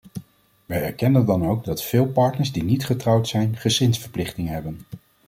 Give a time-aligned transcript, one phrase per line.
[0.65, 4.79] Wij erkennen dan ook dat veel partners die niet getrouwd zijn gezinsverplichtingen hebben.